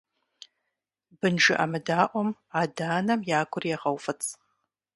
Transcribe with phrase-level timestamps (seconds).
[1.19, 2.29] Бын жыӀэмыдаӀуэм
[2.61, 4.29] адэ-анэм я гур егъэуфӀыцӀ.